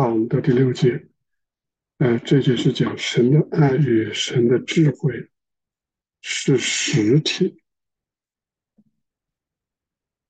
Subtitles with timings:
[0.00, 1.08] 好，我们到第六节，
[1.98, 5.30] 呃，这就是讲神的爱与神的智慧
[6.22, 7.62] 是实体，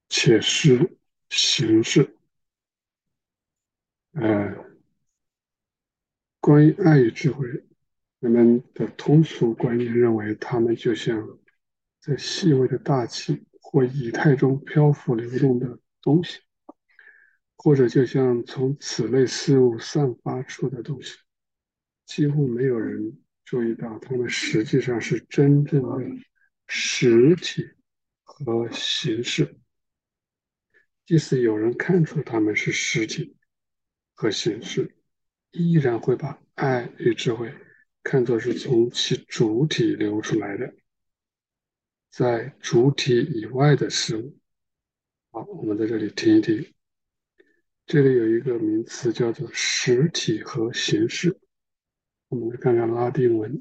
[0.08, 0.98] 且是
[1.28, 2.16] 形式。
[4.14, 4.56] 呃，
[6.40, 7.46] 关于爱与智慧，
[8.18, 11.38] 人们的通俗观念认为，它们就像
[12.00, 16.40] 在细微的大气或以太中漂浮流动的东西。
[17.62, 21.18] 或者就像从此类事物散发出的东西，
[22.06, 26.24] 几乎没有人注意到它们实际上是真正的
[26.66, 27.68] 实体
[28.22, 29.58] 和形式。
[31.04, 33.36] 即使有人看出它们是实体
[34.14, 34.96] 和形式，
[35.50, 37.52] 依然会把爱与智慧
[38.02, 40.72] 看作是从其主体流出来的，
[42.10, 44.34] 在主体以外的事物。
[45.30, 46.72] 好，我们在这里听一听。
[47.90, 51.40] 这里有一个名词叫做实体和形式。
[52.28, 53.60] 我们来看看拉丁文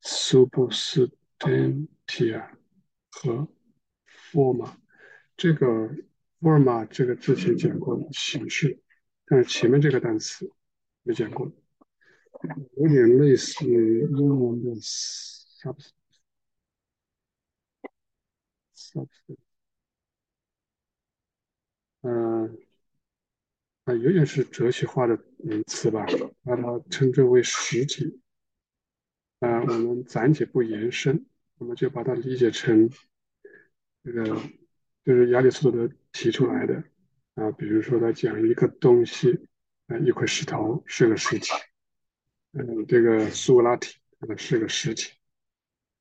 [0.00, 2.48] ：substantia
[3.10, 3.46] 和
[4.08, 4.74] forma。
[5.36, 5.66] 这个
[6.40, 8.80] forma 这个之前讲过形式，
[9.26, 10.50] 但是前面这个单词
[11.02, 11.52] 没讲过，
[12.78, 15.90] 有点类似于英文的 substance。
[22.02, 22.58] 嗯，
[23.84, 26.04] 啊，有点是哲学化的名词吧，
[26.42, 28.20] 把它称之为实体。
[29.38, 31.24] 啊，我们暂且不延伸，
[31.58, 32.90] 我们就把它理解成
[34.02, 34.24] 这个，
[35.04, 36.82] 就是亚里士多德提出来的。
[37.34, 39.46] 啊，比如说他讲一个东西，
[39.86, 41.52] 啊，一块石头是个实体。
[42.52, 45.12] 嗯，这个苏格拉底它是个实体。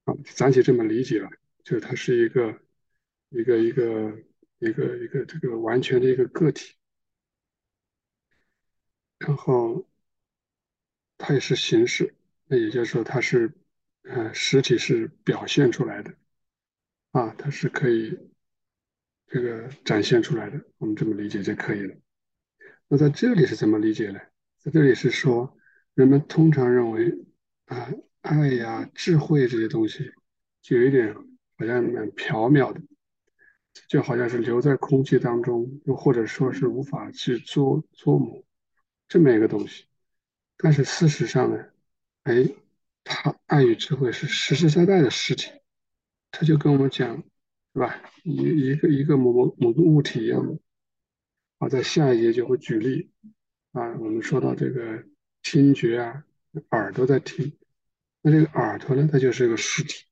[0.05, 1.29] 啊，暂且这么理解了，
[1.63, 2.59] 就是它是，一个
[3.29, 3.57] 一个。
[3.59, 4.17] 一个
[4.61, 6.75] 一个一个这个完全的一个个体，
[9.17, 9.89] 然后
[11.17, 12.13] 它也是形式，
[12.45, 13.51] 那也就是说它是，
[14.03, 16.13] 呃，实体是表现出来的，
[17.11, 18.15] 啊，它是可以
[19.25, 21.95] 这个展现出来的，我们这么理解就可以了。
[22.87, 24.19] 那在这里是怎么理解呢？
[24.59, 25.57] 在这里是说，
[25.95, 27.17] 人们通常认为，
[27.65, 27.91] 啊，
[28.21, 30.11] 爱呀、智慧这些东西，
[30.61, 31.15] 就有一点
[31.57, 32.79] 好像蛮缥缈的。
[33.87, 38.43] 就好像是留在空气当中，又或者说是无法去捉捉摸
[39.07, 39.85] 这么一个东西。
[40.57, 41.65] 但是事实上呢，
[42.23, 42.47] 哎，
[43.03, 45.51] 它爱与智慧是实实在在的实体。
[46.33, 47.17] 他就跟我们讲，
[47.73, 48.01] 是吧？
[48.23, 50.57] 一一个一个某某某个物体一样的。
[51.59, 53.11] 好，在下一节就会举例
[53.73, 53.97] 啊。
[53.99, 55.03] 我们说到这个
[55.41, 56.23] 听觉啊，
[56.69, 57.57] 耳朵在听，
[58.21, 60.05] 那这个耳朵呢，它就是一个实体，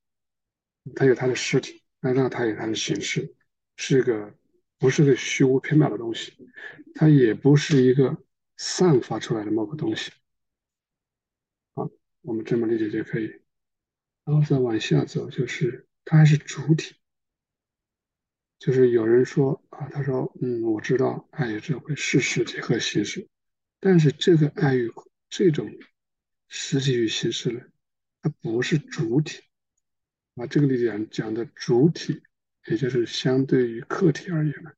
[0.94, 3.34] 它有它的实体，那让它有它的形式。
[3.82, 4.38] 是个
[4.78, 6.34] 不是个虚无缥缈的东西，
[6.96, 8.22] 它也不是一个
[8.58, 10.12] 散发出来的某个东西。
[11.76, 13.42] 好，我们这么理解就可以。
[14.26, 16.96] 然后再往下走，就是它还是主体。
[18.60, 23.30] 就是有人说啊，他说，嗯，我知道爱与智慧是实体和形式，
[23.80, 24.92] 但是这个爱与
[25.30, 25.72] 这种
[26.50, 27.62] 实体与形式呢，
[28.22, 29.42] 它不是主体。
[30.36, 32.22] 啊，这个里讲讲的主体。
[32.70, 34.72] 也就是相对于客体而言呢，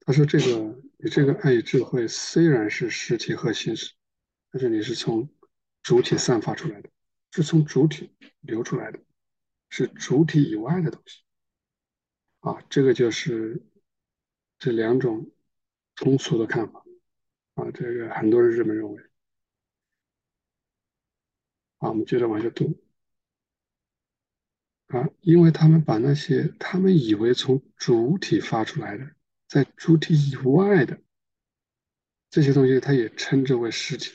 [0.00, 3.92] 他说：“这个你这个爱与智慧虽然是实体和形式，
[4.50, 5.28] 但是你是从
[5.82, 6.88] 主体散发出来的，
[7.32, 9.00] 是从主体流出来的，
[9.70, 11.22] 是主体以外的东西。”
[12.40, 13.60] 啊，这个就是
[14.58, 15.32] 这两种
[15.96, 16.84] 通俗的看法
[17.54, 19.02] 啊，这个很多人这么认为。
[21.78, 22.81] 好，我们接着往下读。
[24.92, 29.10] 啊，因为他们把那些他们以为从主体发出来的，
[29.48, 31.00] 在主体以外的
[32.28, 34.12] 这些东西，他也称之为实体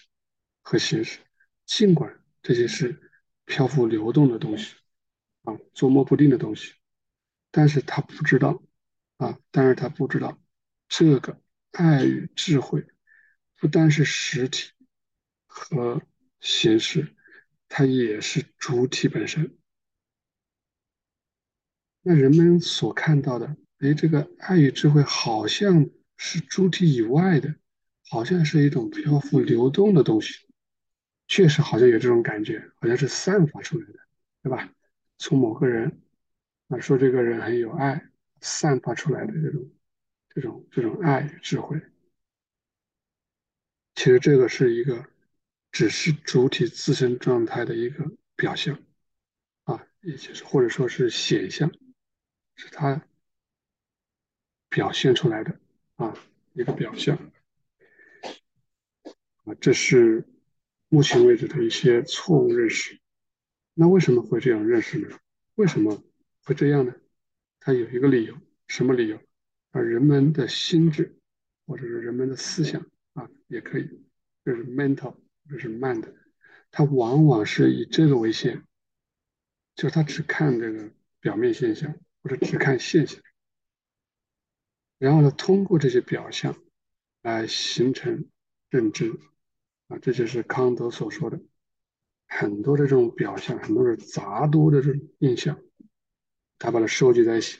[0.61, 1.17] 和形式，
[1.65, 3.01] 尽管这些是
[3.45, 4.75] 漂浮流动的东西，
[5.45, 6.75] 啊，捉摸不定的东西，
[7.49, 8.61] 但是他不知道，
[9.17, 10.39] 啊，但是他不知道，
[10.87, 11.41] 这个
[11.71, 12.85] 爱与智慧
[13.55, 14.69] 不单是实体
[15.47, 16.03] 和
[16.39, 17.15] 形式，
[17.67, 19.57] 它也是主体本身。
[22.09, 27.53] 那人们所看到的，哎，这个爱与智慧好像是主体以外的，
[28.07, 30.47] 好像是一种漂浮流动的东西，
[31.27, 33.99] 确实好像有这种感觉，好像是散发出来的，
[34.41, 34.73] 对吧？
[35.17, 35.99] 从某个人
[36.69, 38.01] 啊说这个人很有爱，
[38.39, 39.69] 散发出来的这种、
[40.29, 41.77] 这种、这种爱与智慧，
[43.95, 45.05] 其实这个是一个
[45.73, 48.79] 只是主体自身状态的一个表象
[49.65, 51.69] 啊，也就是或者说是显象。
[52.57, 53.01] 是它
[54.67, 55.57] 表现出来的
[55.95, 56.13] 啊
[56.53, 57.17] 一个表象
[59.45, 60.25] 啊，这是
[60.89, 62.99] 目前为止的一些错误认识。
[63.73, 65.17] 那为什么会这样认识呢？
[65.55, 66.03] 为什么
[66.43, 66.93] 会这样呢？
[67.59, 68.35] 它有一个理由，
[68.67, 69.21] 什么理由？
[69.71, 71.15] 啊，人们的心智
[71.65, 74.03] 或者是人们的思想啊，也可以，
[74.43, 75.15] 这是 mental，
[75.49, 76.11] 这是 mind，
[76.71, 78.63] 它往往是以这个为先，
[79.75, 80.89] 就是他只看这个
[81.19, 81.93] 表面现象
[82.27, 83.21] 或者只看现象，
[84.97, 86.57] 然后呢，通过这些表象
[87.21, 88.25] 来形成
[88.69, 89.17] 认知
[89.87, 91.39] 啊，这就是康德所说的。
[92.27, 95.61] 很多的这种表象，很多的杂多的这种印象，
[96.59, 97.59] 他把它收集在一起，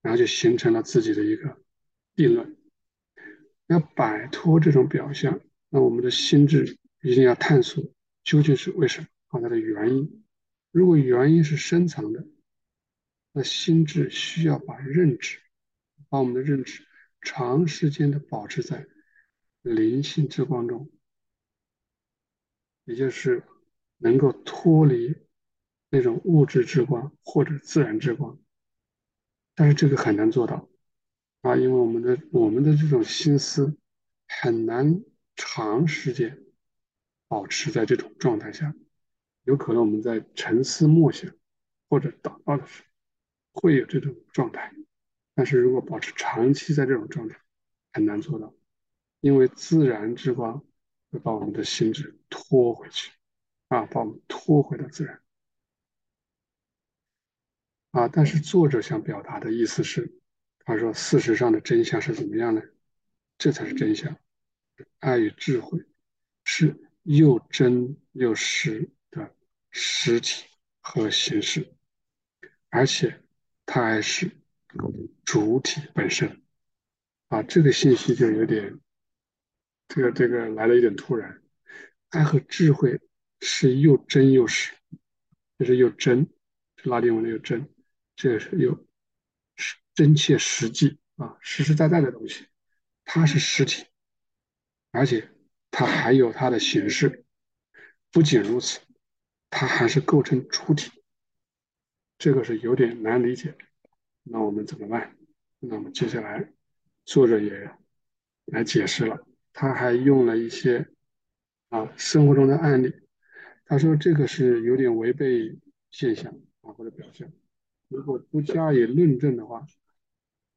[0.00, 1.60] 然后就形成了自己的一个
[2.14, 2.56] 定论。
[3.66, 5.40] 要摆脱这种表象，
[5.70, 7.82] 那我们的心智一定要探索
[8.22, 10.24] 究竟是为什么啊它的原因。
[10.70, 12.24] 如果原因是深藏的，
[13.34, 15.38] 那心智需要把认知，
[16.08, 16.86] 把我们的认知
[17.20, 18.86] 长时间的保持在
[19.60, 20.90] 灵性之光中，
[22.84, 23.42] 也就是。
[23.98, 25.16] 能够脱离
[25.88, 28.38] 那种物质之光或者自然之光，
[29.54, 30.68] 但是这个很难做到
[31.40, 33.78] 啊，因为我们的我们的这种心思
[34.26, 35.02] 很难
[35.36, 36.44] 长时间
[37.28, 38.74] 保持在这种状态下，
[39.44, 41.32] 有可能我们在沉思默想
[41.88, 42.88] 或者祷告的时候
[43.54, 44.70] 会有这种状态，
[45.34, 47.40] 但是如果保持长期在这种状态
[47.92, 48.54] 很难做到，
[49.20, 50.62] 因为自然之光
[51.10, 53.10] 会把我们的心智拖回去。
[53.68, 55.20] 啊，把我们拖回到自然。
[57.92, 60.20] 啊，但是作者想表达的意思是，
[60.60, 62.62] 他说事实上的真相是怎么样呢？
[63.38, 64.16] 这才是真相。
[65.00, 65.84] 爱与智慧
[66.44, 69.34] 是又真又实的
[69.70, 70.44] 实体
[70.80, 71.74] 和形式，
[72.68, 73.23] 而且
[73.66, 74.30] 它还是
[75.24, 76.42] 主体本身。
[77.28, 78.78] 啊，这个信息就有点，
[79.88, 81.42] 这个这个来了一点突然。
[82.10, 83.00] 爱和智慧。
[83.46, 84.72] 是又真又实，
[85.58, 86.30] 就是又真，
[86.84, 87.68] 拉丁文的又真，
[88.16, 88.86] 这个是又
[89.56, 92.46] 实真切实际啊，实实在在的东西，
[93.04, 93.84] 它是实体，
[94.92, 95.28] 而且
[95.70, 97.26] 它还有它的形式。
[98.10, 98.80] 不仅如此，
[99.50, 100.90] 它还是构成主体，
[102.18, 103.56] 这个是有点难理解。
[104.22, 105.16] 那我们怎么办？
[105.60, 106.52] 那么接下来
[107.04, 107.70] 作者也
[108.46, 110.88] 来解释了，他还用了一些
[111.68, 112.92] 啊生活中的案例。
[113.66, 115.58] 他说：“这个是有点违背
[115.90, 116.30] 现象
[116.60, 117.30] 啊，或者表象。
[117.88, 119.66] 如果不加以论证的话，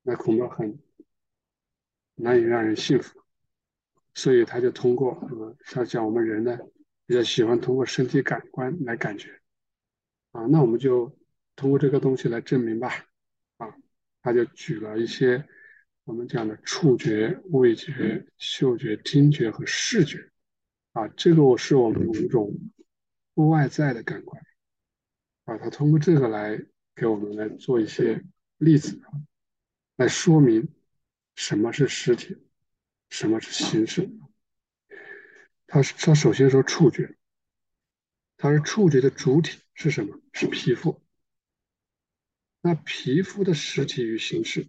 [0.04, 0.78] 那恐怕很
[2.16, 3.22] 难以让人信服。
[4.14, 5.30] 所以他就通过啊，
[5.66, 6.58] 他讲我们人呢
[7.06, 9.40] 比较喜欢通过身体感官来感觉
[10.32, 11.18] 啊，那我们就
[11.58, 13.06] 通过这个东西来证明吧。
[13.58, 13.76] 啊，
[14.22, 15.46] 他就举了一些
[16.06, 20.32] 我们讲的触觉、味觉、嗅觉、听觉和视觉
[20.94, 22.56] 啊，这个我是我们五种。”
[23.38, 24.44] 外在的感官，
[25.46, 26.60] 啊，他通过这个来
[26.96, 28.26] 给我们来做一些
[28.58, 29.00] 例子，
[29.96, 30.68] 来说明
[31.36, 32.36] 什么是实体，
[33.12, 34.10] 什么是形式。
[35.68, 37.16] 他他首先说触觉，
[38.38, 40.20] 他说触觉的主体是什么？
[40.34, 41.00] 是皮肤。
[42.68, 44.68] 那皮肤的实体与形式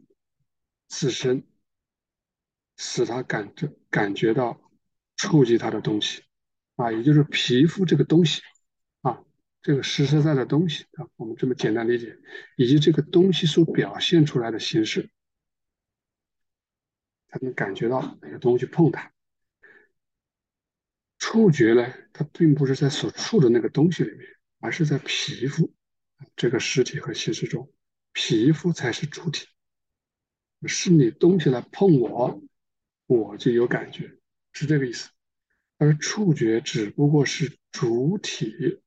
[0.87, 1.45] 自身，
[2.77, 4.71] 使他感觉感觉到
[5.17, 6.23] 触及他的东西，
[6.77, 8.41] 啊，也就是皮肤这个东西。
[9.01, 9.25] 啊
[9.61, 12.17] 这个实实在在的东西啊，我们这么简单理解，
[12.57, 15.11] 以及这个东西所表现出来的形式，
[17.27, 19.13] 才能感觉到那个东西碰它。
[21.19, 24.29] 触觉呢，它并不是在所触的那个东西里面，
[24.61, 25.75] 而是在皮肤
[26.37, 27.69] 这个实体和形式中，
[28.21, 29.47] 皮肤才是主体。
[30.67, 32.43] 是你东西来碰我，
[33.07, 34.19] 我就有感觉，
[34.53, 35.11] 是这个意思。
[35.77, 38.83] 而触觉只不过是主体。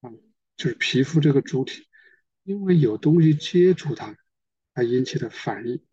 [0.00, 0.10] 啊
[0.56, 1.86] 就是皮肤这个主体，
[2.42, 4.16] 因为有东西接触它，
[4.72, 5.84] 它引起的反应，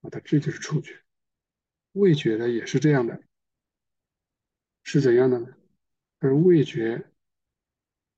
[0.00, 0.98] 啊，它这就是触觉。
[1.92, 3.22] 味觉呢也是这样的，
[4.82, 5.48] 是怎样的呢？
[6.20, 7.04] 而味觉，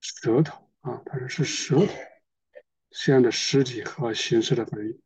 [0.01, 1.93] 舌头啊，它说是舌头
[2.93, 5.01] 这样的实体和形式的反应，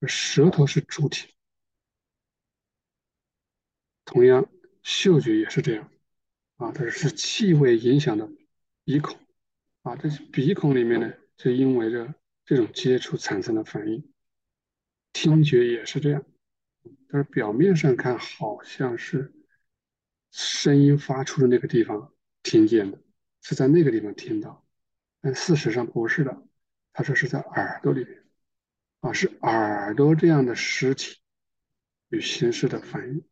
[0.00, 1.34] 而舌头是主体。
[4.04, 4.48] 同样，
[4.82, 5.90] 嗅觉也是这样，
[6.56, 8.28] 啊，它是气味影响的
[8.84, 9.18] 鼻孔。
[9.82, 14.12] 啊，这是鼻孔里面呢，是因为这这种接触产生的反应。
[15.12, 16.24] 听觉也是这样，
[17.08, 19.32] 但是表面上看好像是
[20.30, 22.98] 声音发出的那个地方听见的，
[23.42, 24.64] 是在那个地方听到，
[25.20, 26.46] 但事实上不是的。
[26.92, 28.22] 他说是在耳朵里面。
[29.00, 31.18] 啊，是耳朵这样的实体
[32.08, 33.24] 与形式的反应，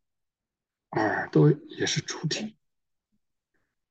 [0.91, 2.57] 耳朵也是主体。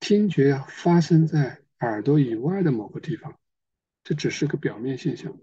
[0.01, 3.39] 听觉发生在耳朵以外的某个地方，
[4.03, 5.37] 这只是个表面现象。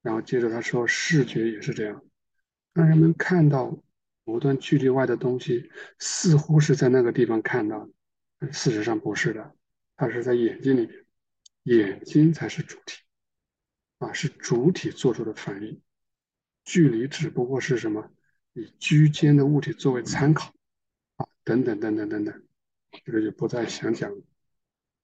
[0.00, 2.02] 然后接着他说，视觉也是这样，
[2.72, 3.82] 当人们看到
[4.24, 7.86] 某段距离外的东西，似乎是在那个地方看到
[8.38, 9.54] 的，事实上不是的，
[9.94, 11.04] 它是在眼睛里面，
[11.64, 13.02] 眼睛才是主体，
[13.98, 15.80] 啊，是主体做出的反应，
[16.64, 18.10] 距离只不过是什么，
[18.52, 20.54] 以居间的物体作为参考，
[21.16, 22.42] 啊，等等等等等等。
[23.04, 24.14] 这个就不再详讲，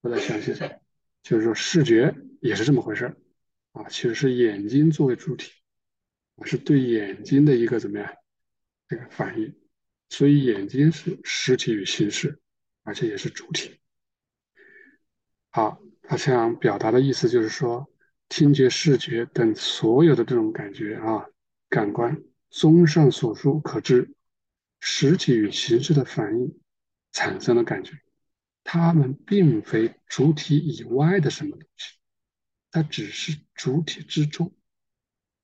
[0.01, 0.69] 不再详细讲，
[1.21, 3.15] 就是说视觉也是这么回事
[3.73, 5.51] 啊，其实是眼睛作为主体，
[6.37, 8.15] 啊，是对眼睛的一个怎么样
[8.87, 9.55] 这个反应，
[10.09, 12.39] 所以眼睛是实体与形式，
[12.83, 13.79] 而且也是主体。
[15.51, 17.87] 好，他想表达的意思就是说，
[18.29, 21.25] 听觉、视觉等所有的这种感觉啊，
[21.69, 24.13] 感官，综上所述可知，
[24.79, 26.59] 实体与形式的反应。
[27.11, 27.97] 产生了感觉，
[28.65, 31.95] 它们并非主体以外的什么东西，
[32.71, 34.53] 它只是主体之中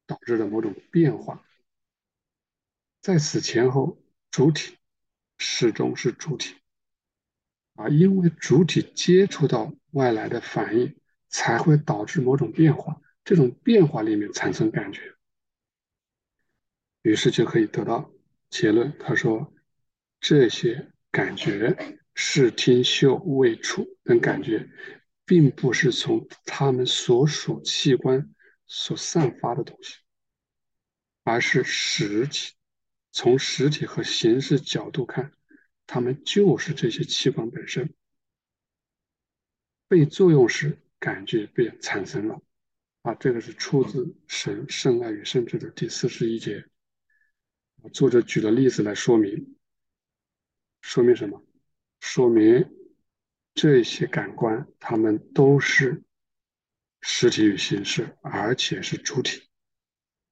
[0.05, 1.45] 导致的某种变化。
[3.00, 4.79] 在此前后，主体
[5.38, 6.55] 始终是主体，
[7.75, 10.97] 啊，因为主体接触到外来的反应，
[11.31, 15.15] 才会导致某种变化，这种变化里面产生感觉，
[17.01, 18.11] 于是就可以得到
[18.51, 18.95] 结论。
[19.00, 19.51] 他说
[20.19, 20.88] 这些。
[21.13, 24.69] 感觉视听嗅味触等感觉，
[25.25, 28.33] 并不是从他们所属器官
[28.65, 29.97] 所散发的东西，
[31.23, 32.53] 而是实体。
[33.11, 35.33] 从实体和形式角度看，
[35.85, 37.93] 它们就是这些器官本身。
[39.89, 42.39] 被作用时，感觉便产生了。
[43.01, 46.63] 啊，这个是出自《神圣爱与圣智》的第四十一节。
[47.91, 49.58] 作者举了例子来说明。
[50.81, 51.43] 说明什么？
[52.00, 52.72] 说明
[53.55, 56.03] 这些感官，它们都是
[57.01, 59.50] 实体与形式，而且是主体。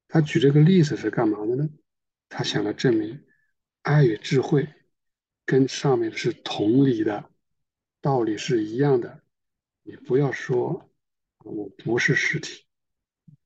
[0.07, 1.67] 他举这个例子是干嘛的呢？
[2.29, 3.25] 他想来证明，
[3.81, 4.67] 爱与智慧
[5.45, 7.31] 跟上面是同理的，
[8.01, 9.23] 道理是一样的。
[9.89, 10.87] 你不要说
[11.39, 12.63] 我不是实体，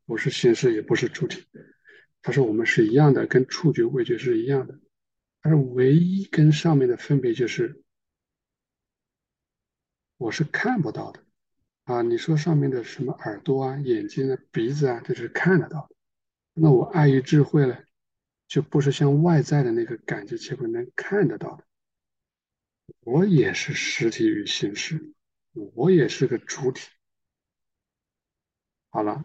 [0.06, 1.46] 不是形式，也不是主体。
[2.22, 4.78] 他说我们是一样的，跟触觉、味觉是一样的。
[5.40, 7.82] 而唯一跟上面的分别就是，
[10.18, 11.24] 我是看不到的
[11.86, 12.02] 啊！
[12.02, 15.96] 你说上面的什么耳朵啊、眼睛啊、鼻子啊，这是看得到的。
[16.56, 17.78] 那我爱与智慧呢，
[18.50, 21.64] 就不是像外在的那个感觉器官能看得到的。
[23.00, 25.14] 我也是实体与形式，
[25.54, 26.90] 我也是个主体。
[28.90, 29.24] 好了，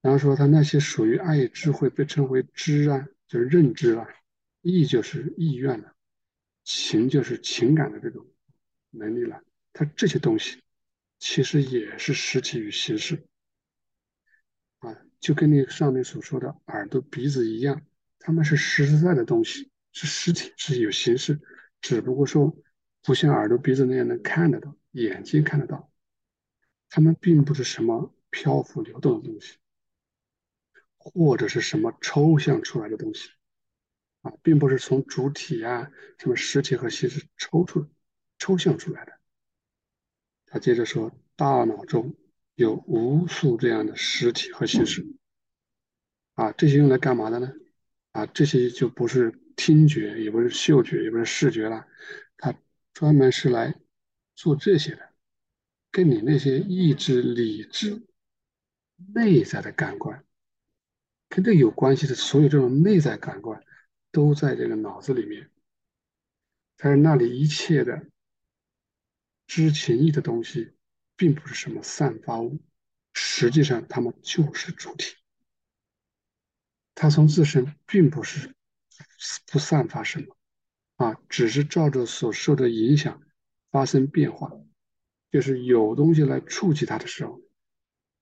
[0.00, 4.06] 然后说他那些属于爱智慧被称为知啊，就是认知啊。
[4.66, 5.94] 意就是意愿了，
[6.62, 8.26] 情就是情感的这种
[8.88, 9.42] 能力了。
[9.74, 10.62] 它这些东西
[11.18, 13.26] 其实也是实体与形式
[14.78, 17.82] 啊，就跟你上面所说的耳朵、鼻子一样，
[18.18, 21.38] 它们是实实在在的东西，是实体，是有形式，
[21.82, 22.56] 只不过说
[23.02, 25.92] 不像耳朵、鼻子那样能看得到，眼睛看得到。
[26.88, 29.58] 它们并不是什么漂浮流动的东西，
[30.96, 33.30] 或者是什么抽象出来的东西。
[34.22, 37.86] 啊，并不是从主体啊、什么实体和形式抽出、
[38.38, 39.12] 抽象出来的。
[40.46, 42.14] 他接着说，大脑中
[42.54, 45.06] 有无数这样的实体和形式。
[46.36, 47.52] 啊，这些用来干嘛的呢？
[48.12, 51.86] 啊，这些就不是听觉，也不是嗅觉，也不是视觉了，
[52.38, 52.54] 它
[52.94, 53.74] 专门是来
[54.34, 55.12] 做这些的，
[55.90, 58.06] 跟你那些意志、理智、
[59.14, 60.24] 内在的感官，
[61.28, 63.64] 跟这有关系的所有这种内在感官。
[64.12, 65.50] 都在这个脑子里面，
[66.76, 68.06] 在那里一切的
[69.48, 70.76] 知情意的东西，
[71.16, 72.60] 并不是什么散发物，
[73.12, 75.16] 实际上它们就是主体。
[76.94, 78.54] 它从自身并不是
[79.50, 80.36] 不散发什么，
[80.94, 83.20] 啊，只是照着所受的影响
[83.74, 84.52] 发生变化，
[85.32, 87.42] 就是有东西来触及它的时候，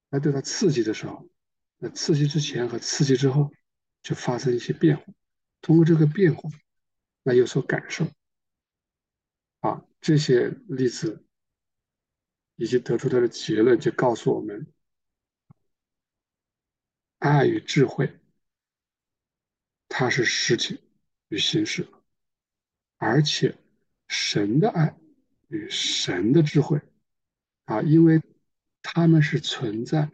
[0.08, 1.28] 来对它刺激的时候，
[1.76, 3.52] 那刺激之前和刺激之后
[4.02, 5.04] 就发生一些变化。
[5.60, 6.48] 通过这个变化
[7.22, 8.06] 来有所感受，
[9.60, 11.22] 啊，这些例子
[12.56, 14.66] 以及得出它的结论，就告诉我们：
[17.18, 18.18] 爱与智慧，
[19.86, 20.80] 它是实体
[21.28, 21.86] 与形式，
[22.96, 23.54] 而且
[24.08, 24.96] 神的爱
[25.52, 26.80] 与神的智慧，
[27.66, 28.22] 啊，因为
[28.82, 30.10] 他们是存在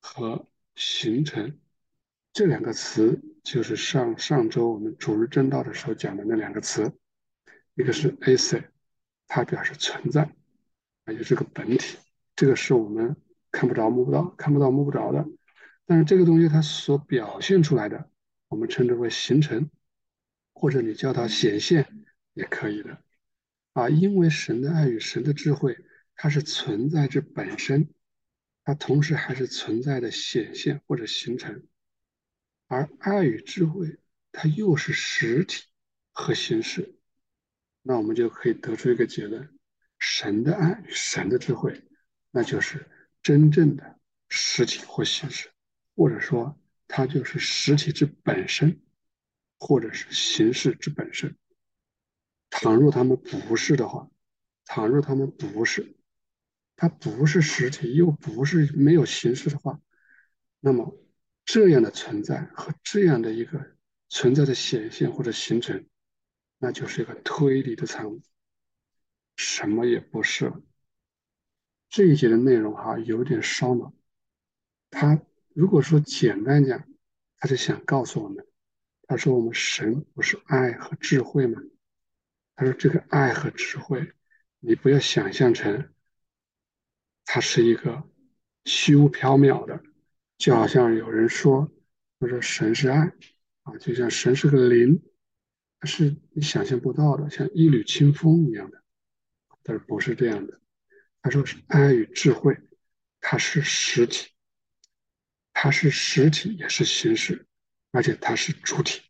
[0.00, 1.58] 和形成。
[2.34, 6.92] 这两个词就是上上周我们主日正道的时候讲的那两个词，
[7.74, 8.62] 一个是 as，
[9.26, 10.30] 它表示存在，
[11.06, 11.96] 啊，有这个本体，
[12.34, 13.16] 这个是我们
[13.50, 15.26] 看不着、摸不到、看不到、摸不着的，
[15.86, 18.10] 但是这个东西它所表现出来的，
[18.48, 19.70] 我们称之为形成，
[20.52, 22.04] 或者你叫它显现
[22.34, 23.02] 也可以的，
[23.76, 25.76] 啊，因为神的爱与神的智慧，
[26.14, 27.92] 它是存在之本身。
[28.64, 31.62] 它同时还是存在的显现或者形成，
[32.68, 33.98] 而爱与智慧，
[34.32, 35.64] 它又是实体
[36.10, 36.96] 和形式。
[37.82, 39.56] 那我们就可以得出一个结论：
[39.98, 41.84] 神的爱与神的智慧，
[42.30, 42.88] 那就是
[43.22, 45.50] 真正的实体或形式，
[45.94, 48.80] 或者说它就是实体之本身，
[49.58, 51.36] 或者是形式之本身。
[52.58, 54.10] 倘若他们不是的话，
[54.64, 55.94] 倘若他们不是。
[56.74, 59.80] 它不是实体，又不是没有形式的话，
[60.60, 60.98] 那么
[61.44, 63.76] 这样的存在和这样的一个
[64.08, 65.86] 存在的显现或者形成，
[66.58, 68.20] 那就是一个推理的产物，
[69.36, 70.60] 什么也不是了。
[71.88, 73.94] 这一节的内容哈有点烧脑。
[74.90, 75.18] 他
[75.54, 76.86] 如果说简单讲，
[77.38, 78.46] 他是想告诉我们，
[79.06, 81.60] 他说我们神不是爱和智慧吗？
[82.56, 84.12] 他说这个爱和智慧，
[84.58, 85.92] 你不要想象成。
[87.24, 88.02] 它是一个
[88.64, 89.82] 虚无缥缈的，
[90.38, 91.70] 就好像有人说，
[92.18, 93.12] 他说神是爱
[93.62, 95.02] 啊，就像神是个灵，
[95.82, 98.82] 是你想象不到的，像一缕清风一样的，
[99.62, 100.60] 但是不是这样的。
[101.20, 102.56] 他说是爱与智慧，
[103.20, 104.30] 它是实体，
[105.52, 107.44] 它是实体也是形式，
[107.90, 109.02] 而且它是主体，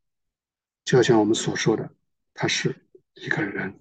[0.85, 1.95] 就像我们所说的，
[2.33, 2.75] 它是
[3.17, 3.79] 一个人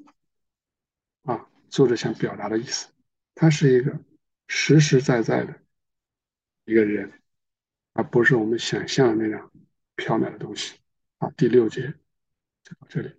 [1.21, 1.47] 啊。
[1.69, 2.89] 作者想表达的意思，
[3.35, 3.97] 他是一个。
[4.47, 5.59] 实实在在的
[6.65, 7.11] 一个人，
[7.93, 9.51] 而不是我们想象的那样
[9.97, 10.77] 缥缈的东西。
[11.17, 11.81] 啊，第六节
[12.61, 13.11] 就到这里。